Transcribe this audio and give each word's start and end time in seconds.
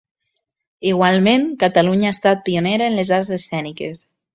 Igualment, 0.93 1.47
Catalunya 1.65 2.11
ha 2.13 2.17
estat 2.19 2.45
pionera 2.51 2.93
en 2.93 3.01
les 3.03 3.17
arts 3.23 3.39
escèniques. 3.41 4.07